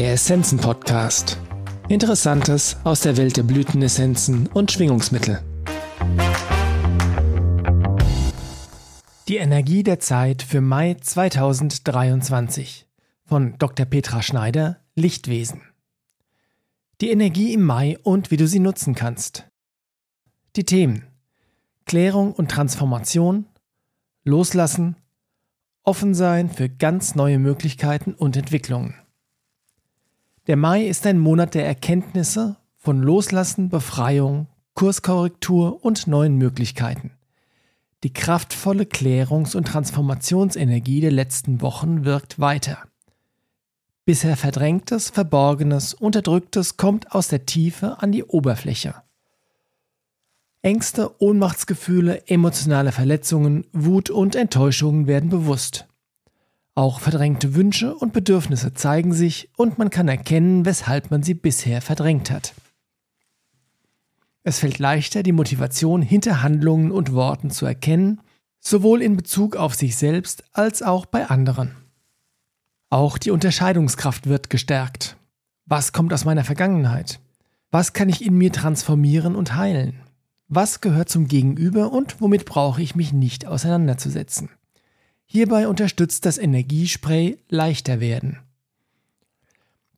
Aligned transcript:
Der 0.00 0.14
Essenzen-Podcast. 0.14 1.36
Interessantes 1.90 2.78
aus 2.84 3.02
der 3.02 3.18
Welt 3.18 3.36
der 3.36 3.42
Blütenessenzen 3.42 4.46
und 4.46 4.72
Schwingungsmittel. 4.72 5.42
Die 9.28 9.36
Energie 9.36 9.82
der 9.82 10.00
Zeit 10.00 10.42
für 10.42 10.62
Mai 10.62 10.94
2023 10.94 12.88
von 13.26 13.58
Dr. 13.58 13.84
Petra 13.84 14.22
Schneider, 14.22 14.78
Lichtwesen. 14.94 15.60
Die 17.02 17.10
Energie 17.10 17.52
im 17.52 17.66
Mai 17.66 17.98
und 18.02 18.30
wie 18.30 18.38
du 18.38 18.48
sie 18.48 18.58
nutzen 18.58 18.94
kannst. 18.94 19.50
Die 20.56 20.64
Themen 20.64 21.08
Klärung 21.84 22.32
und 22.32 22.50
Transformation, 22.50 23.44
Loslassen, 24.24 24.96
offen 25.82 26.14
sein 26.14 26.48
für 26.48 26.70
ganz 26.70 27.16
neue 27.16 27.38
Möglichkeiten 27.38 28.14
und 28.14 28.38
Entwicklungen. 28.38 28.94
Der 30.50 30.56
Mai 30.56 30.84
ist 30.84 31.06
ein 31.06 31.20
Monat 31.20 31.54
der 31.54 31.64
Erkenntnisse 31.64 32.56
von 32.76 33.00
Loslassen, 33.00 33.68
Befreiung, 33.68 34.48
Kurskorrektur 34.74 35.84
und 35.84 36.08
neuen 36.08 36.38
Möglichkeiten. 36.38 37.12
Die 38.02 38.12
kraftvolle 38.12 38.82
Klärungs- 38.82 39.54
und 39.54 39.68
Transformationsenergie 39.68 41.00
der 41.00 41.12
letzten 41.12 41.60
Wochen 41.60 42.04
wirkt 42.04 42.40
weiter. 42.40 42.78
Bisher 44.04 44.36
Verdrängtes, 44.36 45.10
Verborgenes, 45.10 45.94
Unterdrücktes 45.94 46.76
kommt 46.76 47.12
aus 47.12 47.28
der 47.28 47.46
Tiefe 47.46 48.02
an 48.02 48.10
die 48.10 48.24
Oberfläche. 48.24 48.96
Ängste, 50.62 51.14
Ohnmachtsgefühle, 51.22 52.26
emotionale 52.26 52.90
Verletzungen, 52.90 53.68
Wut 53.72 54.10
und 54.10 54.34
Enttäuschungen 54.34 55.06
werden 55.06 55.30
bewusst. 55.30 55.86
Auch 56.74 57.00
verdrängte 57.00 57.54
Wünsche 57.54 57.94
und 57.94 58.12
Bedürfnisse 58.12 58.74
zeigen 58.74 59.12
sich 59.12 59.50
und 59.56 59.78
man 59.78 59.90
kann 59.90 60.08
erkennen, 60.08 60.64
weshalb 60.64 61.10
man 61.10 61.22
sie 61.22 61.34
bisher 61.34 61.82
verdrängt 61.82 62.30
hat. 62.30 62.54
Es 64.42 64.60
fällt 64.60 64.78
leichter, 64.78 65.22
die 65.22 65.32
Motivation 65.32 66.00
hinter 66.00 66.42
Handlungen 66.42 66.92
und 66.92 67.12
Worten 67.12 67.50
zu 67.50 67.66
erkennen, 67.66 68.20
sowohl 68.60 69.02
in 69.02 69.16
Bezug 69.16 69.56
auf 69.56 69.74
sich 69.74 69.96
selbst 69.96 70.44
als 70.52 70.82
auch 70.82 71.06
bei 71.06 71.26
anderen. 71.26 71.76
Auch 72.88 73.18
die 73.18 73.30
Unterscheidungskraft 73.30 74.26
wird 74.26 74.50
gestärkt. 74.50 75.16
Was 75.66 75.92
kommt 75.92 76.12
aus 76.12 76.24
meiner 76.24 76.44
Vergangenheit? 76.44 77.20
Was 77.70 77.92
kann 77.92 78.08
ich 78.08 78.24
in 78.24 78.34
mir 78.34 78.52
transformieren 78.52 79.36
und 79.36 79.54
heilen? 79.54 80.00
Was 80.48 80.80
gehört 80.80 81.08
zum 81.08 81.28
Gegenüber 81.28 81.92
und 81.92 82.20
womit 82.20 82.44
brauche 82.44 82.82
ich 82.82 82.96
mich 82.96 83.12
nicht 83.12 83.46
auseinanderzusetzen? 83.46 84.50
Hierbei 85.32 85.68
unterstützt 85.68 86.26
das 86.26 86.38
Energiespray 86.38 87.38
leichter 87.48 88.00
werden. 88.00 88.40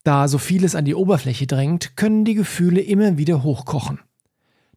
Da 0.04 0.28
so 0.28 0.36
vieles 0.36 0.74
an 0.74 0.84
die 0.84 0.94
Oberfläche 0.94 1.46
drängt, 1.46 1.96
können 1.96 2.26
die 2.26 2.34
Gefühle 2.34 2.82
immer 2.82 3.16
wieder 3.16 3.42
hochkochen. 3.42 4.00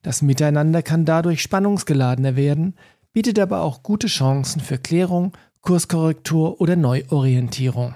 Das 0.02 0.22
Miteinander 0.22 0.82
kann 0.82 1.04
dadurch 1.04 1.42
spannungsgeladener 1.42 2.38
werden, 2.38 2.76
bietet 3.12 3.38
aber 3.38 3.64
auch 3.64 3.84
gute 3.84 4.08
Chancen 4.08 4.62
für 4.62 4.78
Klärung, 4.78 5.34
Kurskorrektur 5.60 6.62
oder 6.62 6.78
Neuorientierung. 6.78 7.94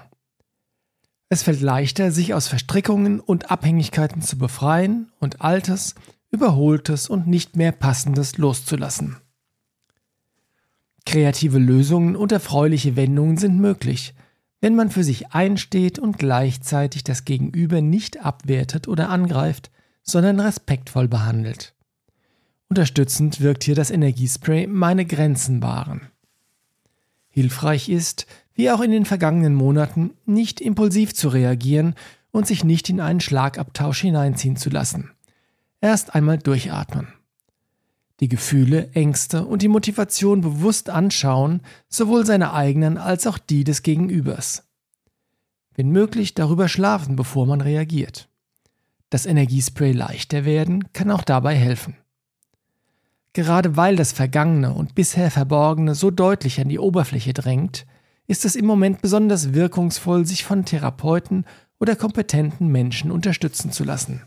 Es 1.30 1.42
fällt 1.42 1.62
leichter, 1.62 2.10
sich 2.10 2.34
aus 2.34 2.46
Verstrickungen 2.46 3.20
und 3.20 3.50
Abhängigkeiten 3.50 4.20
zu 4.20 4.36
befreien 4.36 5.10
und 5.18 5.40
Altes, 5.40 5.94
Überholtes 6.30 7.08
und 7.08 7.26
nicht 7.26 7.56
mehr 7.56 7.72
Passendes 7.72 8.36
loszulassen. 8.36 9.16
Kreative 11.10 11.58
Lösungen 11.58 12.14
und 12.14 12.30
erfreuliche 12.30 12.94
Wendungen 12.94 13.36
sind 13.36 13.58
möglich, 13.58 14.14
wenn 14.60 14.76
man 14.76 14.90
für 14.90 15.02
sich 15.02 15.32
einsteht 15.32 15.98
und 15.98 16.20
gleichzeitig 16.20 17.02
das 17.02 17.24
Gegenüber 17.24 17.80
nicht 17.80 18.24
abwertet 18.24 18.86
oder 18.86 19.08
angreift, 19.08 19.72
sondern 20.04 20.38
respektvoll 20.38 21.08
behandelt. 21.08 21.74
Unterstützend 22.68 23.40
wirkt 23.40 23.64
hier 23.64 23.74
das 23.74 23.90
Energiespray 23.90 24.68
Meine 24.68 25.04
Grenzen 25.04 25.60
wahren. 25.64 26.02
Hilfreich 27.28 27.88
ist, 27.88 28.28
wie 28.54 28.70
auch 28.70 28.80
in 28.80 28.92
den 28.92 29.04
vergangenen 29.04 29.56
Monaten, 29.56 30.12
nicht 30.26 30.60
impulsiv 30.60 31.12
zu 31.12 31.28
reagieren 31.28 31.96
und 32.30 32.46
sich 32.46 32.62
nicht 32.62 32.88
in 32.88 33.00
einen 33.00 33.18
Schlagabtausch 33.18 34.00
hineinziehen 34.00 34.54
zu 34.54 34.70
lassen. 34.70 35.10
Erst 35.80 36.14
einmal 36.14 36.38
durchatmen. 36.38 37.08
Die 38.20 38.28
Gefühle, 38.28 38.90
Ängste 38.92 39.46
und 39.46 39.62
die 39.62 39.68
Motivation 39.68 40.42
bewusst 40.42 40.90
anschauen, 40.90 41.62
sowohl 41.88 42.26
seine 42.26 42.52
eigenen 42.52 42.98
als 42.98 43.26
auch 43.26 43.38
die 43.38 43.64
des 43.64 43.82
Gegenübers. 43.82 44.68
Wenn 45.74 45.90
möglich, 45.90 46.34
darüber 46.34 46.68
schlafen, 46.68 47.16
bevor 47.16 47.46
man 47.46 47.62
reagiert. 47.62 48.28
Das 49.08 49.24
Energiespray 49.24 49.92
leichter 49.92 50.44
werden 50.44 50.92
kann 50.92 51.10
auch 51.10 51.22
dabei 51.22 51.54
helfen. 51.54 51.96
Gerade 53.32 53.76
weil 53.76 53.96
das 53.96 54.12
Vergangene 54.12 54.74
und 54.74 54.94
bisher 54.94 55.30
Verborgene 55.30 55.94
so 55.94 56.10
deutlich 56.10 56.60
an 56.60 56.68
die 56.68 56.78
Oberfläche 56.78 57.32
drängt, 57.32 57.86
ist 58.26 58.44
es 58.44 58.54
im 58.54 58.66
Moment 58.66 59.02
besonders 59.02 59.54
wirkungsvoll, 59.54 60.26
sich 60.26 60.44
von 60.44 60.64
Therapeuten 60.64 61.44
oder 61.78 61.96
kompetenten 61.96 62.68
Menschen 62.68 63.10
unterstützen 63.10 63.72
zu 63.72 63.84
lassen. 63.84 64.22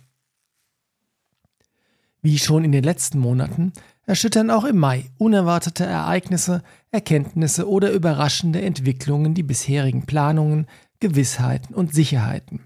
Wie 2.23 2.39
schon 2.39 2.63
in 2.63 2.71
den 2.71 2.85
letzten 2.85 3.19
Monaten 3.19 3.73
erschüttern 4.05 4.49
auch 4.49 4.63
im 4.63 4.77
Mai 4.77 5.11
unerwartete 5.17 5.85
Ereignisse, 5.85 6.63
Erkenntnisse 6.89 7.69
oder 7.69 7.91
überraschende 7.91 8.61
Entwicklungen 8.61 9.33
die 9.33 9.43
bisherigen 9.43 10.05
Planungen, 10.05 10.67
Gewissheiten 11.01 11.75
und 11.75 11.93
Sicherheiten. 11.93 12.61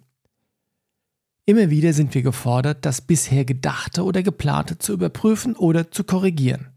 Immer 1.46 1.72
wieder 1.72 1.94
sind 1.94 2.14
wir 2.14 2.22
gefordert, 2.22 2.86
das 2.86 3.02
bisher 3.02 3.46
Gedachte 3.46 4.04
oder 4.04 4.22
Geplante 4.22 4.78
zu 4.78 4.94
überprüfen 4.94 5.56
oder 5.56 5.90
zu 5.90 6.04
korrigieren. 6.04 6.68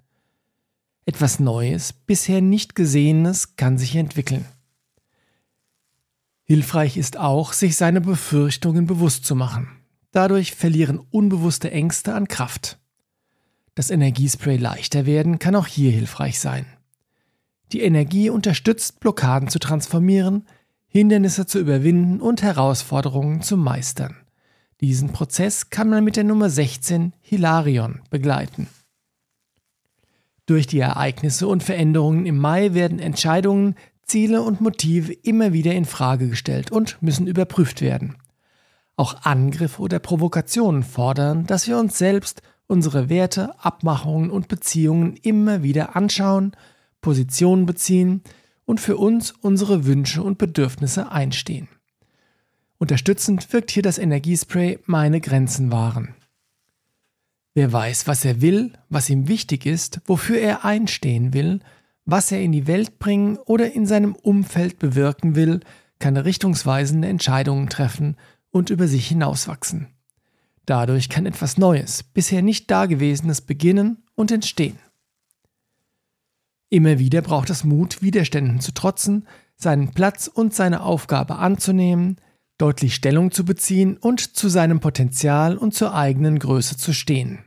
Etwas 1.04 1.38
Neues, 1.38 1.92
bisher 1.92 2.40
nicht 2.40 2.74
Gesehenes 2.74 3.56
kann 3.56 3.76
sich 3.76 3.94
entwickeln. 3.96 4.46
Hilfreich 6.44 6.96
ist 6.96 7.18
auch, 7.18 7.52
sich 7.52 7.76
seine 7.76 8.00
Befürchtungen 8.00 8.86
bewusst 8.86 9.26
zu 9.26 9.34
machen. 9.34 9.79
Dadurch 10.12 10.54
verlieren 10.54 11.00
unbewusste 11.10 11.70
Ängste 11.70 12.14
an 12.14 12.28
Kraft. 12.28 12.78
Das 13.74 13.90
Energiespray 13.90 14.56
leichter 14.56 15.06
werden 15.06 15.38
kann 15.38 15.54
auch 15.54 15.66
hier 15.66 15.90
hilfreich 15.92 16.40
sein. 16.40 16.66
Die 17.72 17.82
Energie 17.82 18.30
unterstützt, 18.30 18.98
Blockaden 19.00 19.48
zu 19.48 19.60
transformieren, 19.60 20.46
Hindernisse 20.88 21.46
zu 21.46 21.60
überwinden 21.60 22.20
und 22.20 22.42
Herausforderungen 22.42 23.42
zu 23.42 23.56
meistern. 23.56 24.16
Diesen 24.80 25.12
Prozess 25.12 25.70
kann 25.70 25.88
man 25.88 26.02
mit 26.02 26.16
der 26.16 26.24
Nummer 26.24 26.50
16 26.50 27.12
Hilarion 27.20 28.00
begleiten. 28.10 28.66
Durch 30.46 30.66
die 30.66 30.80
Ereignisse 30.80 31.46
und 31.46 31.62
Veränderungen 31.62 32.26
im 32.26 32.38
Mai 32.38 32.74
werden 32.74 32.98
Entscheidungen, 32.98 33.76
Ziele 34.02 34.42
und 34.42 34.60
Motive 34.60 35.12
immer 35.12 35.52
wieder 35.52 35.72
in 35.72 35.84
Frage 35.84 36.28
gestellt 36.28 36.72
und 36.72 37.00
müssen 37.00 37.28
überprüft 37.28 37.82
werden. 37.82 38.16
Auch 38.96 39.22
Angriffe 39.22 39.80
oder 39.80 39.98
Provokationen 39.98 40.82
fordern, 40.82 41.46
dass 41.46 41.66
wir 41.66 41.78
uns 41.78 41.96
selbst, 41.96 42.42
unsere 42.66 43.08
Werte, 43.08 43.54
Abmachungen 43.64 44.30
und 44.30 44.48
Beziehungen 44.48 45.16
immer 45.16 45.62
wieder 45.62 45.96
anschauen, 45.96 46.52
Positionen 47.00 47.66
beziehen 47.66 48.22
und 48.64 48.80
für 48.80 48.96
uns 48.96 49.32
unsere 49.32 49.86
Wünsche 49.86 50.22
und 50.22 50.38
Bedürfnisse 50.38 51.10
einstehen. 51.10 51.68
Unterstützend 52.78 53.52
wirkt 53.52 53.70
hier 53.70 53.82
das 53.82 53.98
Energiespray 53.98 54.78
Meine 54.86 55.20
Grenzen 55.20 55.72
wahren. 55.72 56.14
Wer 57.54 57.72
weiß, 57.72 58.06
was 58.06 58.24
er 58.24 58.40
will, 58.40 58.72
was 58.88 59.10
ihm 59.10 59.28
wichtig 59.28 59.66
ist, 59.66 60.00
wofür 60.06 60.38
er 60.38 60.64
einstehen 60.64 61.34
will, 61.34 61.60
was 62.04 62.30
er 62.30 62.40
in 62.40 62.52
die 62.52 62.66
Welt 62.66 62.98
bringen 62.98 63.38
oder 63.38 63.72
in 63.72 63.86
seinem 63.86 64.14
Umfeld 64.14 64.78
bewirken 64.78 65.34
will, 65.34 65.60
kann 65.98 66.16
richtungsweisende 66.16 67.08
Entscheidungen 67.08 67.68
treffen 67.68 68.16
und 68.50 68.70
über 68.70 68.88
sich 68.88 69.08
hinauswachsen. 69.08 69.88
Dadurch 70.66 71.08
kann 71.08 71.26
etwas 71.26 71.58
Neues, 71.58 72.02
bisher 72.02 72.42
nicht 72.42 72.70
Dagewesenes 72.70 73.40
beginnen 73.40 74.04
und 74.14 74.30
entstehen. 74.30 74.78
Immer 76.68 76.98
wieder 76.98 77.22
braucht 77.22 77.50
es 77.50 77.64
Mut, 77.64 78.02
Widerständen 78.02 78.60
zu 78.60 78.72
trotzen, 78.72 79.26
seinen 79.56 79.90
Platz 79.90 80.28
und 80.28 80.54
seine 80.54 80.82
Aufgabe 80.82 81.36
anzunehmen, 81.36 82.16
deutlich 82.58 82.94
Stellung 82.94 83.32
zu 83.32 83.44
beziehen 83.44 83.96
und 83.96 84.36
zu 84.36 84.48
seinem 84.48 84.80
Potenzial 84.80 85.56
und 85.56 85.74
zur 85.74 85.94
eigenen 85.94 86.38
Größe 86.38 86.76
zu 86.76 86.92
stehen. 86.92 87.40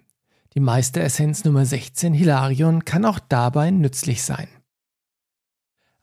Die 0.56 0.60
Meisteressenz 0.60 1.46
Nummer 1.46 1.66
16 1.66 2.14
Hilarion 2.14 2.84
kann 2.84 3.06
auch 3.06 3.20
dabei 3.20 3.72
nützlich 3.72 4.24
sein. 4.24 4.48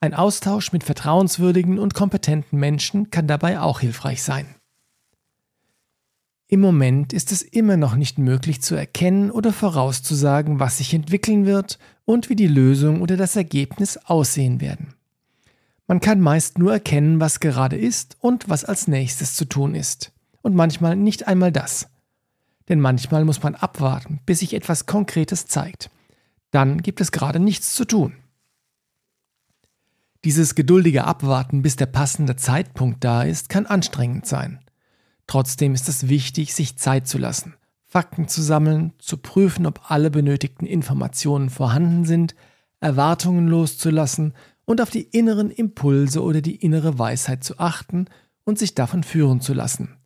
Ein 0.00 0.14
Austausch 0.14 0.72
mit 0.72 0.82
vertrauenswürdigen 0.82 1.78
und 1.78 1.92
kompetenten 1.92 2.58
Menschen 2.58 3.10
kann 3.10 3.26
dabei 3.26 3.60
auch 3.60 3.80
hilfreich 3.80 4.22
sein. 4.22 4.46
Im 6.52 6.58
Moment 6.58 7.12
ist 7.12 7.30
es 7.30 7.42
immer 7.42 7.76
noch 7.76 7.94
nicht 7.94 8.18
möglich 8.18 8.60
zu 8.60 8.74
erkennen 8.74 9.30
oder 9.30 9.52
vorauszusagen, 9.52 10.58
was 10.58 10.78
sich 10.78 10.92
entwickeln 10.92 11.46
wird 11.46 11.78
und 12.04 12.28
wie 12.28 12.34
die 12.34 12.48
Lösung 12.48 13.02
oder 13.02 13.16
das 13.16 13.36
Ergebnis 13.36 13.96
aussehen 13.98 14.60
werden. 14.60 14.94
Man 15.86 16.00
kann 16.00 16.20
meist 16.20 16.58
nur 16.58 16.72
erkennen, 16.72 17.20
was 17.20 17.38
gerade 17.38 17.76
ist 17.76 18.16
und 18.18 18.48
was 18.48 18.64
als 18.64 18.88
nächstes 18.88 19.36
zu 19.36 19.44
tun 19.44 19.76
ist. 19.76 20.10
Und 20.42 20.56
manchmal 20.56 20.96
nicht 20.96 21.28
einmal 21.28 21.52
das. 21.52 21.88
Denn 22.68 22.80
manchmal 22.80 23.24
muss 23.24 23.44
man 23.44 23.54
abwarten, 23.54 24.18
bis 24.26 24.40
sich 24.40 24.52
etwas 24.52 24.86
Konkretes 24.86 25.46
zeigt. 25.46 25.88
Dann 26.50 26.82
gibt 26.82 27.00
es 27.00 27.12
gerade 27.12 27.38
nichts 27.38 27.76
zu 27.76 27.84
tun. 27.84 28.14
Dieses 30.24 30.56
geduldige 30.56 31.04
Abwarten, 31.04 31.62
bis 31.62 31.76
der 31.76 31.86
passende 31.86 32.34
Zeitpunkt 32.34 33.04
da 33.04 33.22
ist, 33.22 33.48
kann 33.48 33.66
anstrengend 33.66 34.26
sein. 34.26 34.58
Trotzdem 35.30 35.74
ist 35.74 35.88
es 35.88 36.08
wichtig, 36.08 36.54
sich 36.54 36.76
Zeit 36.76 37.06
zu 37.06 37.16
lassen, 37.16 37.54
Fakten 37.86 38.26
zu 38.26 38.42
sammeln, 38.42 38.94
zu 38.98 39.16
prüfen, 39.16 39.64
ob 39.64 39.88
alle 39.88 40.10
benötigten 40.10 40.66
Informationen 40.66 41.50
vorhanden 41.50 42.04
sind, 42.04 42.34
Erwartungen 42.80 43.46
loszulassen 43.46 44.34
und 44.64 44.80
auf 44.80 44.90
die 44.90 45.02
inneren 45.02 45.52
Impulse 45.52 46.20
oder 46.24 46.40
die 46.40 46.56
innere 46.56 46.98
Weisheit 46.98 47.44
zu 47.44 47.60
achten 47.60 48.06
und 48.42 48.58
sich 48.58 48.74
davon 48.74 49.04
führen 49.04 49.40
zu 49.40 49.54
lassen. 49.54 49.98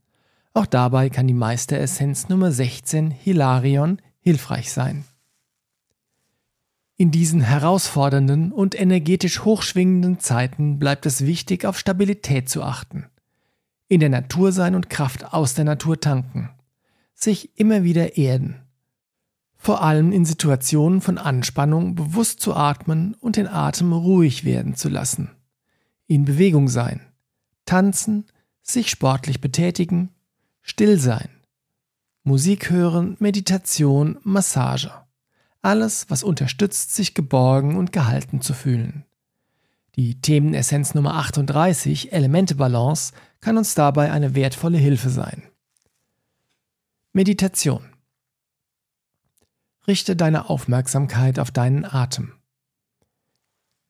Auch 0.53 0.67
dabei 0.67 1.09
kann 1.09 1.27
die 1.27 1.32
Meisteressenz 1.32 2.29
Nummer 2.29 2.53
16 2.53 3.11
Hilarion 3.11 4.03
hilfreich 4.20 4.70
sein. 4.70 5.06
In 6.99 7.11
diesen 7.11 7.41
herausfordernden 7.41 8.53
und 8.53 8.79
energetisch 8.79 9.43
hochschwingenden 9.43 10.19
Zeiten 10.19 10.79
bleibt 10.79 11.06
es 11.06 11.25
wichtig, 11.25 11.65
auf 11.65 11.79
Stabilität 11.79 12.50
zu 12.50 12.62
achten. 12.62 13.06
In 13.88 14.00
der 14.00 14.08
Natur 14.08 14.52
sein 14.52 14.75
und 14.75 14.88
Kraft 14.88 15.32
aus 15.32 15.54
der 15.54 15.64
Natur 15.64 16.00
tanken. 16.00 16.50
Sich 17.14 17.58
immer 17.58 17.84
wieder 17.84 18.16
erden. 18.16 18.62
Vor 19.56 19.82
allem 19.82 20.12
in 20.12 20.25
Situationen 20.25 21.00
von 21.00 21.19
Anspannung 21.19 21.94
bewusst 21.94 22.40
zu 22.40 22.54
atmen 22.54 23.14
und 23.20 23.36
den 23.36 23.46
Atem 23.46 23.92
ruhig 23.92 24.44
werden 24.44 24.75
zu 24.75 24.88
lassen. 24.88 25.31
In 26.06 26.25
Bewegung 26.25 26.69
sein. 26.69 27.00
Tanzen, 27.64 28.26
sich 28.62 28.90
sportlich 28.90 29.40
betätigen, 29.40 30.10
still 30.60 30.98
sein. 30.98 31.28
Musik 32.25 32.70
hören, 32.70 33.16
Meditation, 33.20 34.19
Massage. 34.22 34.90
Alles, 35.62 36.10
was 36.10 36.22
unterstützt, 36.22 36.94
sich 36.94 37.14
geborgen 37.14 37.76
und 37.76 37.92
gehalten 37.92 38.40
zu 38.40 38.54
fühlen. 38.54 39.04
Die 39.96 40.20
Themenessenz 40.20 40.94
Nummer 40.94 41.14
38, 41.14 42.12
Elemente-Balance, 42.12 43.12
kann 43.41 43.58
uns 43.58 43.75
dabei 43.75 44.11
eine 44.11 44.35
wertvolle 44.35 44.79
Hilfe 44.79 45.11
sein. 45.11 45.43
Meditation. 47.12 47.85
Richte 49.87 50.17
deine 50.17 50.49
Aufmerksamkeit 50.49 51.38
auf 51.38 51.50
deinen 51.50 51.85
Atem. 51.85 52.32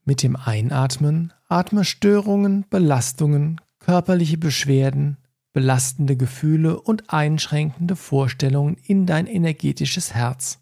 Mit 0.04 0.22
dem 0.22 0.36
Einatmen 0.36 1.32
atme 1.48 1.84
Störungen, 1.84 2.66
Belastungen, 2.68 3.60
körperliche 3.78 4.36
Beschwerden, 4.36 5.16
belastende 5.52 6.16
Gefühle 6.16 6.80
und 6.80 7.10
einschränkende 7.10 7.96
Vorstellungen 7.96 8.76
in 8.82 9.06
dein 9.06 9.26
energetisches 9.26 10.14
Herz 10.14 10.58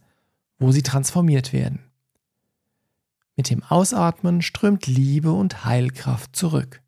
wo 0.62 0.72
sie 0.72 0.82
transformiert 0.82 1.52
werden. 1.52 1.80
Mit 3.36 3.48
dem 3.48 3.62
Ausatmen 3.62 4.42
strömt 4.42 4.86
Liebe 4.86 5.32
und 5.32 5.64
Heilkraft 5.64 6.36
zurück. 6.36 6.82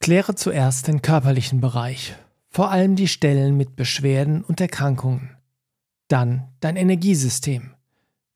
Kläre 0.00 0.34
zuerst 0.34 0.88
den 0.88 1.00
körperlichen 1.00 1.60
Bereich, 1.60 2.14
vor 2.50 2.70
allem 2.70 2.94
die 2.94 3.08
Stellen 3.08 3.56
mit 3.56 3.76
Beschwerden 3.76 4.44
und 4.44 4.60
Erkrankungen. 4.60 5.36
Dann 6.08 6.48
dein 6.60 6.76
Energiesystem, 6.76 7.74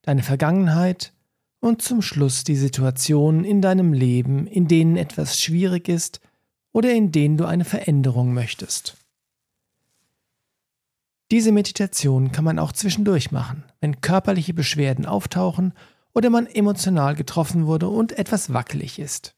deine 0.03 0.23
Vergangenheit 0.23 1.13
und 1.61 1.83
zum 1.83 2.01
Schluss 2.01 2.45
die 2.45 2.57
Situationen 2.57 3.45
in 3.45 3.61
deinem 3.61 3.93
Leben, 3.93 4.47
in 4.47 4.69
denen 4.69 4.97
etwas 4.97 5.39
schwierig 5.39 5.89
ist 5.89 6.21
oder 6.73 6.93
in 6.93 7.13
denen 7.13 7.37
du 7.37 7.45
eine 7.45 7.65
Veränderung 7.65 8.33
möchtest. 8.33 8.97
Diese 11.31 11.53
Meditation 11.53 12.33
kann 12.33 12.45
man 12.45 12.59
auch 12.59 12.73
zwischendurch 12.73 13.33
machen, 13.33 13.65
wenn 13.81 14.01
körperliche 14.01 14.55
Beschwerden 14.55 15.05
auftauchen 15.05 15.75
oder 16.19 16.29
man 16.31 16.47
emotional 16.49 17.15
getroffen 17.15 17.67
wurde 17.67 17.89
und 17.89 18.19
etwas 18.19 18.53
wackelig 18.53 18.99
ist. 18.99 19.37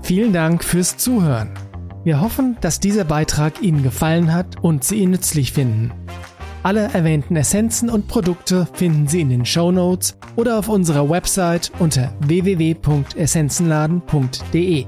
Vielen 0.00 0.32
Dank 0.32 0.64
fürs 0.64 0.96
Zuhören. 0.96 1.50
Wir 2.02 2.22
hoffen, 2.22 2.56
dass 2.62 2.80
dieser 2.80 3.04
Beitrag 3.04 3.60
Ihnen 3.60 3.82
gefallen 3.82 4.32
hat 4.32 4.64
und 4.64 4.84
Sie 4.84 5.00
ihn 5.00 5.10
nützlich 5.10 5.52
finden. 5.52 5.92
Alle 6.62 6.84
erwähnten 6.94 7.36
Essenzen 7.36 7.90
und 7.90 8.08
Produkte 8.08 8.66
finden 8.72 9.06
Sie 9.06 9.20
in 9.20 9.28
den 9.28 9.44
Show 9.44 9.70
Notes 9.70 10.16
oder 10.36 10.58
auf 10.58 10.70
unserer 10.70 11.10
Website 11.10 11.72
unter 11.78 12.14
www.essenzenladen.de. 12.20 14.86